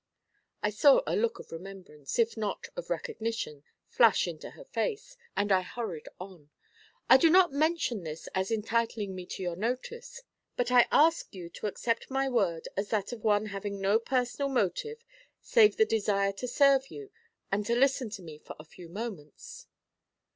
I 0.63 0.71
saw 0.71 1.03
a 1.05 1.15
look 1.15 1.37
of 1.37 1.51
remembrance, 1.51 2.17
if 2.17 2.35
not 2.35 2.69
of 2.75 2.89
recognition, 2.89 3.63
flash 3.87 4.27
into 4.27 4.49
her 4.49 4.65
face, 4.65 5.15
and 5.37 5.51
I 5.51 5.61
hurried 5.61 6.09
on. 6.19 6.49
'I 7.07 7.17
do 7.17 7.29
not 7.29 7.53
mention 7.53 8.03
this 8.03 8.27
as 8.33 8.49
entitling 8.49 9.13
me 9.13 9.27
to 9.27 9.43
your 9.43 9.55
notice, 9.55 10.23
but 10.55 10.71
I 10.71 10.87
ask 10.91 11.35
you 11.35 11.49
to 11.51 11.67
accept 11.67 12.09
my 12.09 12.27
word 12.27 12.67
as 12.75 12.89
that 12.89 13.11
of 13.11 13.23
one 13.23 13.45
having 13.45 13.79
no 13.79 13.99
personal 13.99 14.49
motive 14.49 15.05
save 15.39 15.77
the 15.77 15.85
desire 15.85 16.31
to 16.33 16.47
serve 16.47 16.89
you, 16.89 17.11
and 17.51 17.63
to 17.67 17.75
listen 17.75 18.09
to 18.09 18.23
me 18.23 18.39
for 18.39 18.55
a 18.59 18.63
few 18.65 18.89
moments.' 18.89 19.67